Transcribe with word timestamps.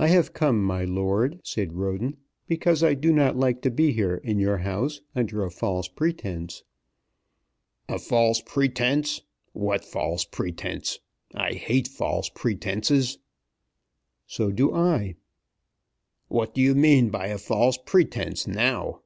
"I 0.00 0.08
have 0.08 0.32
come, 0.32 0.60
my 0.64 0.82
lord," 0.84 1.38
said 1.44 1.74
Roden, 1.74 2.16
"because 2.48 2.82
I 2.82 2.94
do 2.94 3.12
not 3.12 3.36
like 3.36 3.62
to 3.62 3.70
be 3.70 3.92
here 3.92 4.16
in 4.16 4.40
your 4.40 4.56
house 4.58 5.00
under 5.14 5.44
a 5.44 5.50
false 5.52 5.86
pretence." 5.86 6.64
"A 7.88 8.00
false 8.00 8.40
pretence? 8.40 9.22
What 9.52 9.84
false 9.84 10.24
pretence? 10.24 10.98
I 11.36 11.52
hate 11.52 11.86
false 11.86 12.28
pretences." 12.30 13.18
"So 14.26 14.50
do 14.50 14.74
I." 14.74 15.14
"What 16.26 16.52
do 16.52 16.60
you 16.60 16.74
mean 16.74 17.08
by 17.10 17.28
a 17.28 17.38
false 17.38 17.78
pretence 17.86 18.48
now?" 18.48 19.02